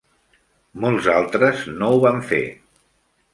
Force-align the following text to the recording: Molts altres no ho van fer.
Molts 0.85 1.09
altres 1.17 1.61
no 1.83 1.91
ho 1.91 2.01
van 2.07 2.19
fer. 2.33 2.41